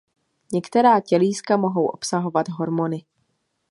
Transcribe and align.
Některá 0.53 0.99
tělíska 1.01 1.57
mohou 1.57 1.85
obsahovat 1.85 2.49
hormony. 2.49 3.05